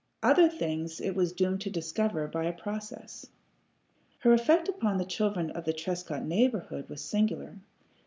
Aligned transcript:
Other 0.23 0.49
things 0.49 0.99
it 0.99 1.11
was 1.15 1.31
doomed 1.31 1.61
to 1.61 1.69
discover 1.69 2.25
by 2.27 2.45
a 2.45 2.53
process. 2.57 3.27
Her 4.21 4.33
effect 4.33 4.67
upon 4.67 4.97
the 4.97 5.05
children 5.05 5.51
of 5.51 5.63
the 5.65 5.73
Trescott 5.73 6.25
neighborhood 6.25 6.89
was 6.89 7.03
singular. 7.03 7.57